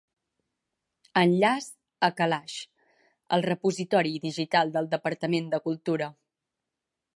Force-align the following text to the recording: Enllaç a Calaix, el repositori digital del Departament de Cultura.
Enllaç 1.19 1.67
a 2.07 2.09
Calaix, 2.21 2.55
el 3.37 3.45
repositori 3.49 4.15
digital 4.27 4.75
del 4.79 4.91
Departament 4.97 5.55
de 5.55 5.63
Cultura. 5.69 6.09